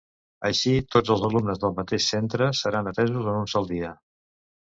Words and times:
Així, 0.47 0.71
tots 0.95 1.11
els 1.15 1.25
alumnes 1.27 1.61
del 1.65 1.75
mateix 1.81 2.07
centre 2.15 2.49
seran 2.61 2.89
atesos 2.93 3.31
en 3.35 3.39
un 3.45 3.51
sol 3.55 3.69
dia. 3.75 3.93